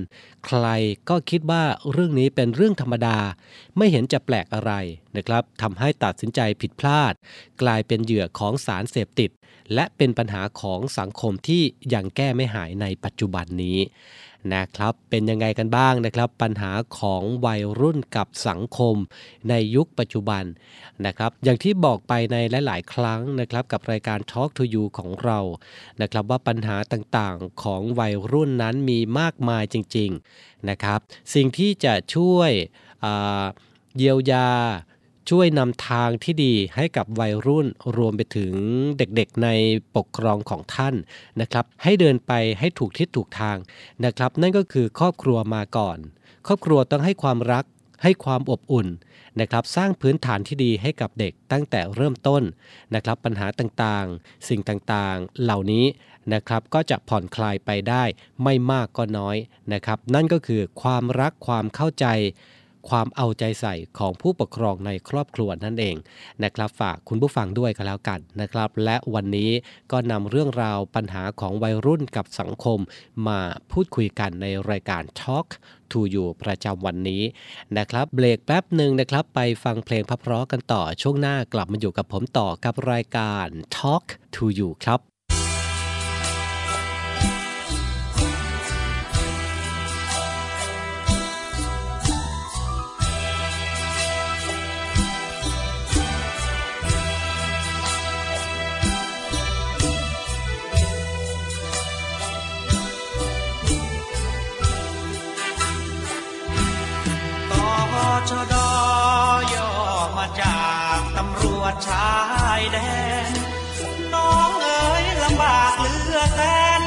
[0.46, 0.66] ใคร
[1.08, 3.18] ก็คิดว่าเรื่องนี้เป็นเรื่องธรรมดา
[3.76, 4.72] ไม่เห็นจะแปลกอะไร
[5.16, 7.12] นะครับทำให้ตัดสินใจผิดพลาด
[7.62, 9.30] กลายเป็นเหยื่อของสารเสพติด
[9.74, 11.62] และเป็นปัญหาของสังคมที่
[11.94, 13.78] ยังแก้ไม่หายในปัจจุบันนี้
[14.54, 18.96] นะครับเป็นยังไงกันบ้างนะครับ ปัญหาของวัยรุ่นกับสังคม
[19.48, 20.44] ในยุคปัจจุบัน
[21.06, 22.36] นะครับ อย่างที่บอกไปใน
[22.66, 25.38] หลาย ๆ ครั้งนะครับกับรายการ Talk to You ของเรา
[26.00, 30.98] นะครับว่าปัญหาต่างๆของวัยรุ่นนั้นมีมากมายจริง ๆ นะครับ
[31.34, 32.50] สิ่งที่จะช่วย
[33.96, 34.50] เยียวยา
[35.30, 37.66] ช่วยนำทางที่ดีให้กับวัยรุ่น
[37.96, 38.52] รวมไปถึง
[38.98, 39.48] เด็กๆใน
[39.96, 40.94] ปกครองของท่าน
[41.40, 43.56] นะครับ ให้เดินไปให้ถูกทิศถูกทาง
[44.04, 45.98] นะครับ นั่นก็คือครอบครัวมาก่อน
[46.46, 47.64] ครอบครัวต้องให้ความรัก
[48.02, 48.88] ให้ความอบอุ่น
[49.40, 52.42] นะครับสร้างพื้นฐานที่ดีให้กับเด็กตั้งแต่เริ่มต้น
[52.94, 55.86] นะครับปัญหาต่างๆ สิ่งต่างๆเหล่านี้
[56.34, 58.04] นะครับก็จะผ่อนคลายไปได้
[58.42, 59.36] ไม่มากก็น้อย
[59.72, 62.06] นะครับ นั่นก็คือความรักความเข้าใจ
[62.88, 65.96] ความเอาใจใส่ของผู้ปกครองในครอบครัวนั่นเอง
[66.42, 69.50] นะครับ ฝากคุณผู้ฟังด้วยก็แล้วกันนะครับ และวันนี้
[69.92, 72.78] ก็นำเรื่องราวปัญหาของวัยรุ่นกับสังคม
[73.28, 75.46] มาพูดคุยกันในรายการ Talk
[75.90, 77.22] to You ประจำวันนี้
[77.78, 84.04] นะครับ เบรกแป๊บหนึ่งนะครับ ไปฟังเพลงเพราะกันต่อช่วงหน้ากลับมาอยู่กับผมต่อกับรายการ Talk
[84.34, 85.11] to You ครับ
[111.88, 112.12] ชา
[112.60, 112.78] ยแด
[113.26, 113.30] น
[114.14, 116.40] น้องเอ๋ยลำบากเหลือแส
[116.80, 116.82] น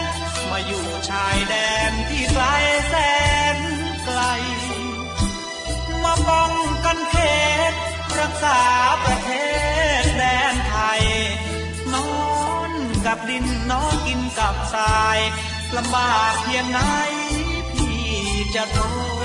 [0.50, 1.56] มาอยู่ชายแด
[1.90, 2.46] นที่ไกล
[2.90, 2.96] แส
[3.56, 3.58] น
[4.06, 4.22] ไกล
[6.04, 6.52] มาป้อง
[6.86, 7.16] กันเข
[7.72, 7.74] ต
[8.20, 8.60] รักษา
[9.04, 9.30] ประเท
[10.02, 10.24] ศแด
[10.54, 11.04] นไทย
[11.94, 12.10] นอ
[12.70, 12.72] น
[13.06, 15.20] กับดินนองกินกับทราย
[15.78, 16.80] ลำบากเพียงไหน
[17.74, 18.00] พี่
[18.56, 18.78] จะท
[19.24, 19.25] น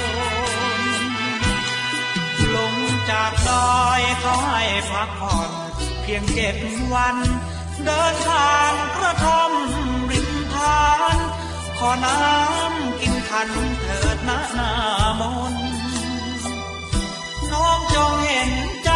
[3.09, 5.51] จากดอยเขาให้พักผ่อน
[6.03, 6.57] เพียงเจ็ด
[6.92, 7.16] วัน
[7.84, 9.53] เดินทางกระท่อม
[10.11, 11.16] ริมทาน
[11.78, 13.48] ขอน้ำกินขัน
[13.82, 14.72] เถิดนะหน้า
[15.20, 15.22] ม
[15.53, 15.55] น
[17.53, 18.53] น้องจงเห็น
[18.84, 18.90] ใจ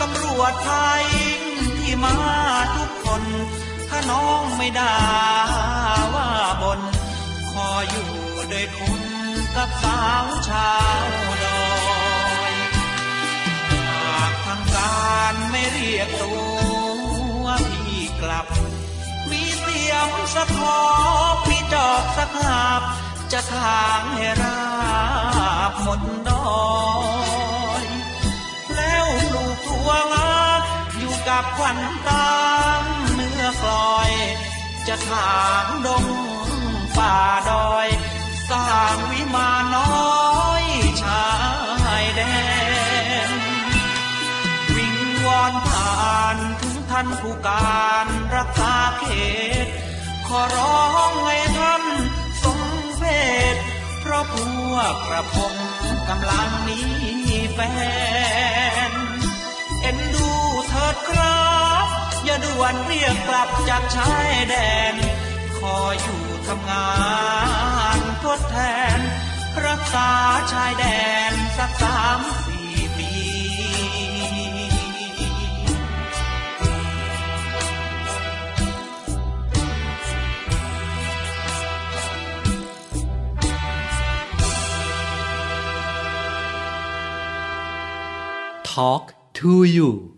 [0.00, 1.04] ตำรวจไทย
[1.78, 2.16] ที่มา
[2.76, 3.22] ทุกคน
[3.88, 4.96] ถ้าน้องไม่ด่า
[6.14, 6.28] ว่า
[6.62, 6.80] บน
[7.50, 8.08] ขออยู่
[8.52, 9.00] ด้วยคน
[9.56, 10.72] กับสาวชา
[11.02, 11.41] ว
[15.92, 16.34] รียกตั
[17.42, 18.46] วพี่กลับ
[19.30, 20.82] มีเสียมสะขอ
[21.34, 22.82] บมีจอบสักหาบ
[23.32, 24.60] จะทางให้รา
[25.70, 26.60] บหมดดอ
[27.82, 27.84] ย
[28.74, 30.34] แล้วปลูกถั่วงา
[30.98, 31.78] อยู่กับควัน
[32.08, 32.34] ตา
[32.82, 32.84] ม
[33.14, 34.12] เนื้อกลอย
[34.88, 36.06] จะทางดง
[36.96, 37.16] ป่า
[37.50, 37.88] ดอย
[38.50, 39.90] สร้างวิมานน้อ
[40.20, 40.21] ย
[45.42, 49.06] อนผ่านถึงท่านผู้การรักษาเข
[49.64, 49.66] ต
[50.26, 51.82] ขอร้องให้ท่าน
[52.42, 52.60] ทรง
[52.96, 53.02] เพ
[53.54, 53.56] ศ
[54.00, 54.34] เพราะพ
[54.72, 55.54] วกกระผม
[56.08, 56.80] กำลังมี
[57.52, 57.58] แฟ
[58.90, 58.92] น
[59.80, 60.30] เอ็นดู
[60.68, 61.46] เถิดครั
[61.84, 61.86] บ
[62.24, 64.54] อย่าด่วนเรียกกลับจากชายแด
[64.92, 64.94] น
[65.58, 66.90] ขออยู่ทำงา
[67.96, 68.58] นทดแท
[68.96, 68.98] น
[69.66, 70.10] รักษา
[70.52, 70.84] ชายแด
[71.30, 72.51] นสักสามสี
[88.74, 90.16] Talk to you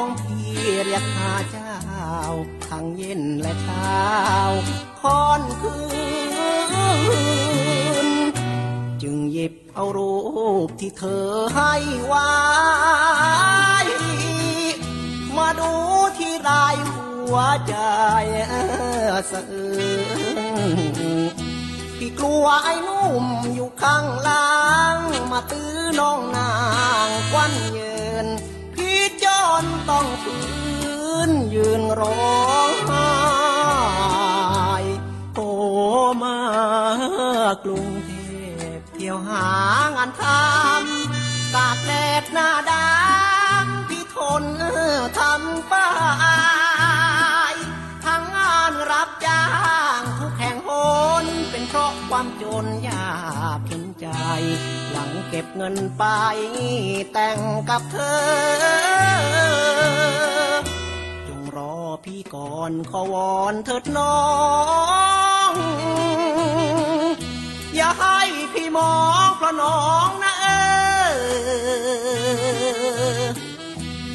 [0.00, 0.39] ว
[42.32, 44.44] หน้าดำพี่ทน
[45.18, 45.88] ทำป้า
[47.52, 47.54] ย
[48.04, 49.44] ทั้งงานรับจ้า
[49.98, 50.70] งทุกแห่งห
[51.22, 53.14] นเป็นเพราะความจนยา
[53.58, 54.06] กเห็นใจ
[54.90, 56.04] หลังเก็บเงินไป
[57.12, 58.20] แต่งกับเธอ
[61.28, 64.18] จงรอพี่ก่อนขอวอนเถิดน้อ
[65.50, 65.52] ง
[67.76, 68.18] อย่าให้
[68.52, 68.94] พี่มอ
[69.26, 70.29] งเพราะน้องนะ
[71.50, 71.54] อ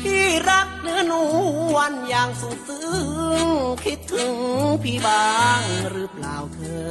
[0.02, 1.14] พี่รักเนื้อน
[1.74, 2.86] วลอย่างสุดซึ้
[3.46, 3.48] ง
[3.84, 4.36] คิดถึง
[4.84, 5.28] พี่บ้า
[5.60, 5.62] ง
[5.92, 6.90] หรือเปล่าเธอ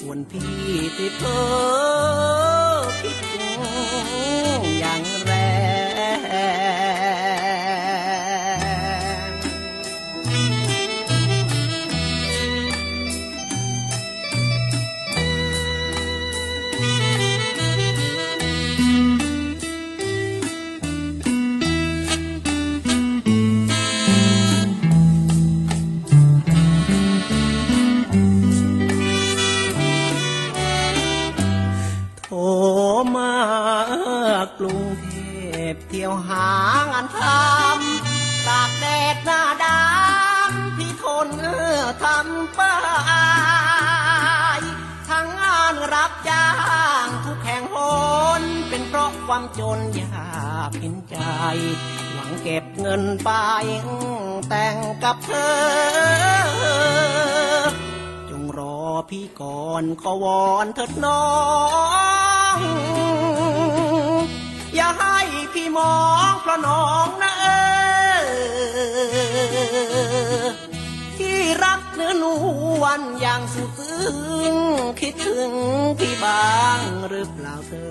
[0.00, 0.54] ควรพี่
[0.98, 1.42] ติดเธอ
[3.02, 3.60] คิดถึง
[4.80, 5.32] อย่างแร
[6.89, 41.28] งางานทำตากแดดหน้าดำพี่ทน
[42.04, 42.60] ทำไป
[45.08, 46.46] ทั้งงานรับจ้า
[47.04, 47.76] งทุกแห่งห
[48.40, 51.16] นเป็นเพราะความจนยากเห็นใจ
[52.12, 53.30] หวังเก็บเงินไป
[54.48, 55.60] แต่งกับเธอ
[58.30, 58.80] จงรอ
[59.10, 61.24] พี่ก่อนขอวอนเถิดน้อ
[62.56, 62.58] ง
[64.76, 65.19] อย่าให้
[65.62, 65.96] พี่มอ
[66.30, 67.44] งเพราะน้องนะเอ
[68.72, 70.46] อ
[71.16, 72.24] ที่รักเนื้อน
[72.82, 74.08] วันอย่างสุดซึ้
[74.52, 74.54] ง
[75.00, 75.52] คิดถึง
[75.98, 77.90] พี่บ้างหรือเปล่าเธอ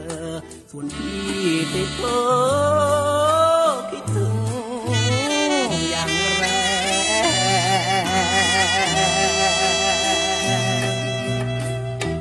[0.72, 1.22] ส่วนพี่
[1.74, 2.20] ติดเธอ
[3.92, 4.36] คิดถึง
[5.90, 6.94] อย่างแรง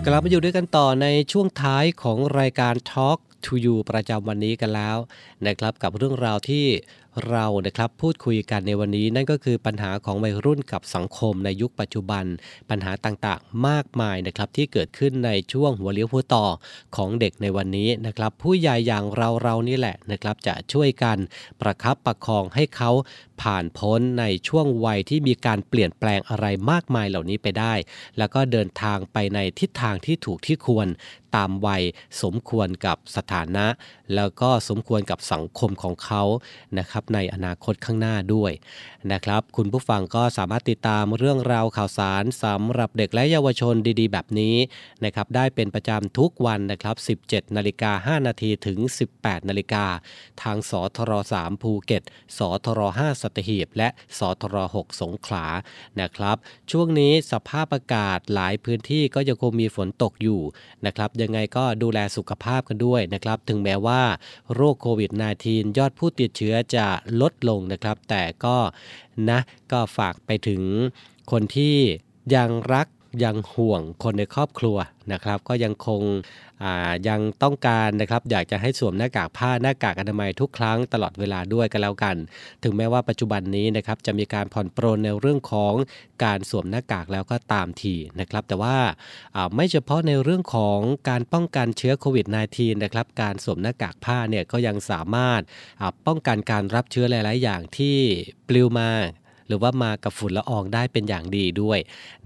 [0.07, 4.97] กลับมาอยู่ด้วยกันต่อในช่วงท้ายของรายการ Talk to You ประจำวันนี้กันแล้ว
[5.47, 6.67] นะครับกับเรื่องราวที่
[7.31, 12.25] เรานะครับพูดคุยกันในวันนี้นั่นก็คือปัญหาของวัยรุ่นกับสังคมในยุคปัจจุบัน
[12.71, 16.47] ปัญหาต่างๆ มากมายนะครับที่เกิดขึ้นในช่วงหัวเลี้ยวหัวต่อ
[16.97, 21.19] ของเด็กในวันนี้นะครับ ผู้ใหญ่อย่างเราเรานี่แหละนะครับจะช่วยกัน
[21.61, 22.91] ประคับประคองให้เขา
[23.43, 27.75] ผ่านพ้นในช่วงวัยที่มีการเปลี่ยนแปลงอะไรมากมายเหล่านี้ไปได้
[28.19, 30.89] แล้วก็เดินทางไปในทิศทางที่ถูกที่ควร
[31.37, 31.83] ตามวัย
[32.23, 33.67] สมควรกับสถานะ
[34.15, 36.23] แล้วก็สมควรกับสังคมของเขา
[36.79, 38.53] นะครับในอนาคตข้างหน้าด้วย
[39.13, 44.57] นะครับ คุณผู้ฟังก็สามารถติดตามเรื่องราวข่าวสารสำหรับเด็กและเยาวชนดีๆ แบบนี้
[45.05, 48.79] นะครับได้เป็นประจำทุกวันนะครับ 17 นาฬิกา 5 นาทีถึง
[49.15, 49.85] 18 นาฬิกา
[50.43, 52.03] ทางสทร3ภูเก็ต
[52.39, 55.47] สทร5สตหีบและสทร6สงขลา
[56.01, 56.37] นะครับ
[56.71, 60.41] ช่วงนี้สภาพอากาศหลายพื้นที่ก็ยังคงมีฝนตกอยู่
[60.87, 64.03] นะครับยังไงก็ดูแลสุขภาพกันด้วยนะครับ ถึงแม้ว่า
[64.55, 65.11] โรคโควิด
[65.45, 66.87] -19 ยอดผู้ติดเชื้อจะ
[67.21, 68.57] ลดลงนะครับ แต่ก็
[69.29, 69.39] นะ
[69.73, 70.63] ก็ฝากไปถึง
[71.31, 71.77] คนที่
[72.35, 72.87] ยังรัก
[73.25, 74.77] ยังห่วงคนในครอบครัว
[75.13, 76.01] นะครับ ก็ยังคง
[77.09, 82.17] ยังต้องการนะครับอยากจะให้สวมหน้ากากผ้าหน้ากากอนามัยทุกครั้งตลอดเวลาด้วยกันแล้วกัน
[82.63, 85.75] ถึงแม้ว่าปัจจุบันนี้นะครับจะมีการผ่อนปรนในเรื่องของ
[86.25, 88.77] การสวมหน้ากากแล้วก็ตามทีนะครับ แต่ว่า
[89.55, 95.41] ไม่เฉพาะในเรื่องของการป้องกันเชื้อโควิด -19 นะครับการสวมหน้ากากผ้าเนี่ยก็ยังสามารถ
[96.07, 97.99] ป้องกันการรับเชื้อหลาย ๆ อย่างที่
[98.49, 98.91] ปลิวมา
[99.49, 101.79] หรือว่ามากับฝุ่นละอองได้เป็นอย่างดีด้วย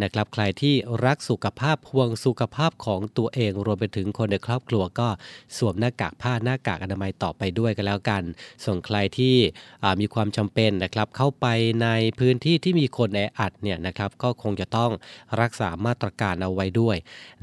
[0.02, 5.08] นะครับใครที่รักสุขภาพห่วงสุขภาพของตัวเองรวมไปถึงคนในครอบครัวก็
[5.56, 8.22] สวมหน้ากากผ้าหน้ากากอนามัยต่อไปด้วยกันแล้วกัน
[8.64, 9.36] ส่วนใครที่
[10.00, 11.46] มีความจำเป็นนะครับเข้าไป
[11.82, 14.90] ในพื้นที่ที่มีคนแออัดเนี่ยนะครับก็คงจะต้อง
[15.40, 16.96] รักษามาตรการเอาไว้ด้วย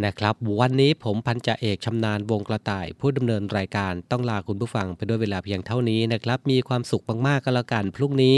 [0.06, 8.38] นะครับวันนี้ผมพันจ่าเอกชำนาญวงกระต่าย ผู้ดำเนินรายการต้องลาคุณผู้ฟังไปด้วยเวลาเพียงเท่านี้นะครับมีความสุขมากๆก็แล้วกันพรุ่งนี้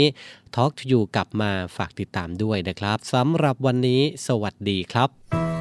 [0.56, 5.51] ทอล์กอยู่กับมาฝากติดตามด้วยนะครับสำหรับวันนี้ สวัสดีครับ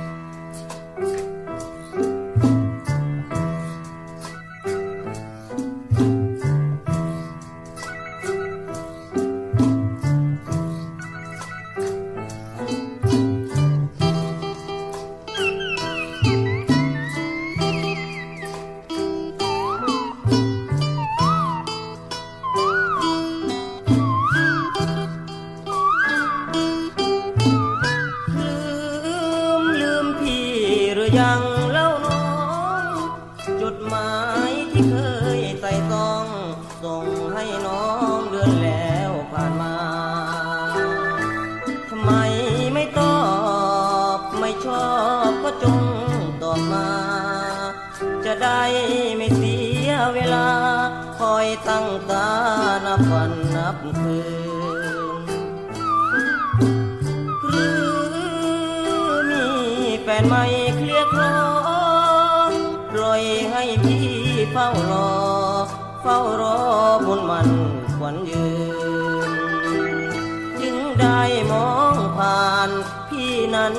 [71.19, 72.69] ายมองผ่าน
[73.09, 73.75] พี่นั้น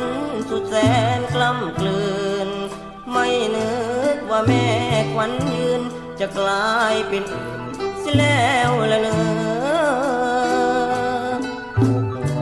[0.49, 0.75] สุดแส
[1.19, 2.03] นกล้ำกลื
[2.47, 2.49] น
[3.13, 3.73] ไม่นึ
[4.15, 4.69] กว่าแม่
[5.15, 5.83] ควันยืน
[6.21, 7.25] จะกลายเป็น
[8.03, 9.23] สิแล้วละเนอ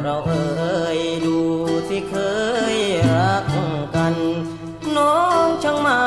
[0.03, 1.39] เราเอ่ยดู
[1.89, 2.17] ที่เค
[2.75, 2.77] ย
[3.11, 3.47] รัก
[3.97, 4.15] กัน
[4.97, 6.01] น้องช่างมา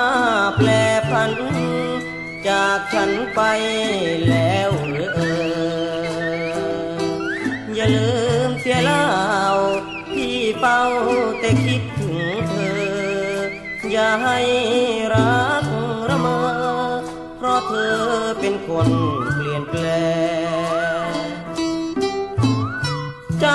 [0.58, 0.70] แปล
[1.10, 1.32] พัน
[2.48, 3.42] จากฉันไป
[4.28, 4.43] แล้ว
[13.96, 14.40] อย่าให้
[15.14, 15.66] รัก
[16.10, 16.40] ระมา
[17.38, 17.98] เพราะเธอ
[18.40, 18.90] เป็นคน
[19.34, 19.86] เปลี่ยนแปล
[21.06, 21.12] ง
[23.44, 23.46] จ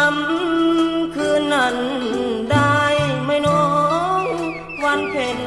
[0.55, 1.76] ำคืนนั้น
[2.53, 2.80] ได้
[3.24, 3.66] ไหมน้อ
[4.22, 4.24] ง
[4.84, 5.39] วันเพ็ญ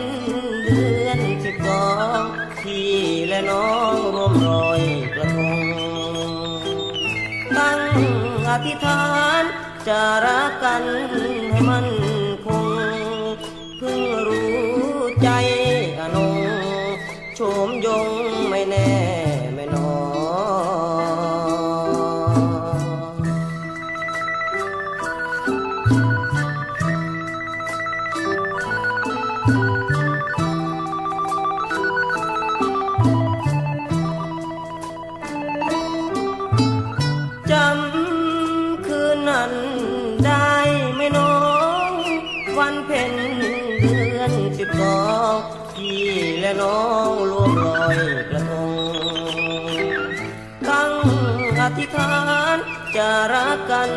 [0.63, 1.87] เดือนสิบสอ
[2.19, 2.21] ง
[2.61, 2.91] พี่
[3.27, 4.81] และน้องร่วมรอย
[5.15, 5.65] กระทง
[7.57, 7.81] ตั้ง
[8.49, 9.05] อธิษฐา
[9.41, 9.43] น
[9.87, 10.83] จะรักกัน
[11.51, 12.00] ให้มัน
[53.21, 53.89] arahkan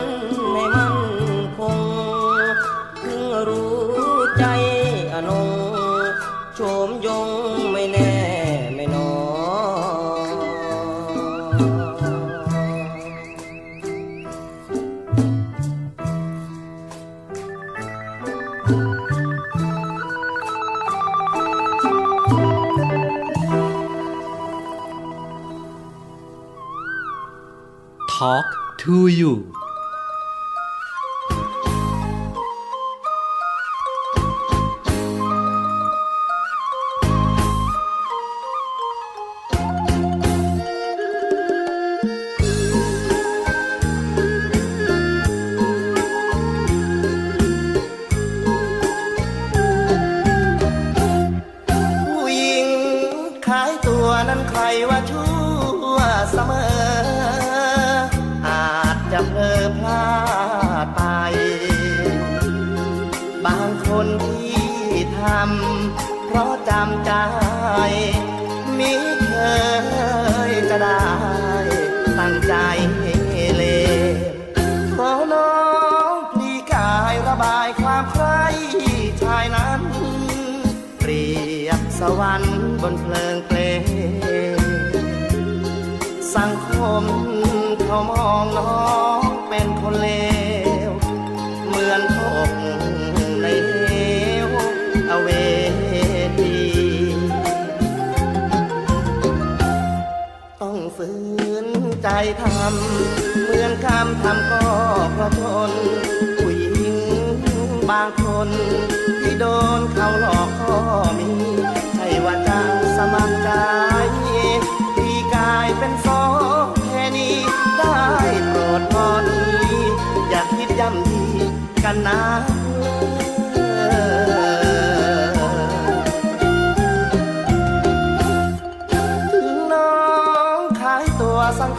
[28.85, 29.54] to you.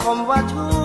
[0.02, 0.75] คำว่าชู้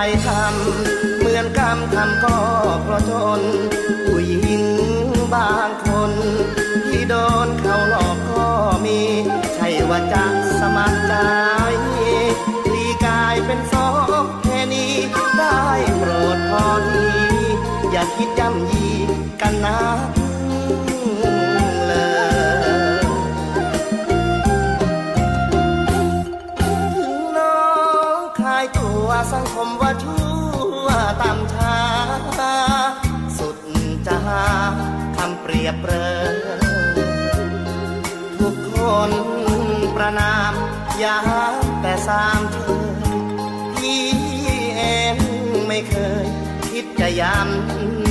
[0.00, 2.36] ใจทำเหมือนกรรมทำก็
[2.82, 3.40] เพราะจน
[4.04, 4.64] ผู้หญิง
[5.34, 6.12] บางคน
[6.88, 7.14] ที่โด
[7.46, 8.48] นเขาหลอกก็
[8.84, 9.00] มี
[9.54, 10.24] ใช่ว่าจะ
[10.60, 11.14] สมัครใจ
[12.72, 13.88] ลีกายเป็นสอ
[14.22, 14.94] งแค่นี้
[15.38, 15.62] ได้
[15.96, 17.08] โปรดพอที
[17.90, 18.88] อย่าคิดย่ำยี
[19.40, 19.78] กันนะ
[29.34, 29.87] สังคมว่า
[40.18, 40.52] นาม
[41.02, 41.16] ยา
[41.52, 42.86] มแต่สามเธอ
[43.76, 44.04] พี่
[44.76, 44.82] เอ
[45.14, 45.16] ง
[45.66, 45.94] ไม่เค
[46.24, 46.26] ย
[46.70, 48.07] คิดจะย้ำ